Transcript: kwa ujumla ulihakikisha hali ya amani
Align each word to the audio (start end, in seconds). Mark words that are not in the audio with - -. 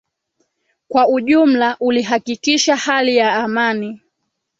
kwa 0.87 1.07
ujumla 1.07 1.77
ulihakikisha 1.79 2.75
hali 2.75 3.15
ya 3.17 3.33
amani 3.35 3.99